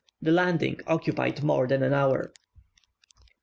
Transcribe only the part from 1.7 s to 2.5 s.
an hour.